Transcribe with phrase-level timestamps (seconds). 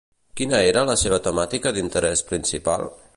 [0.39, 2.89] Quina era la seva temàtica d'interès principal?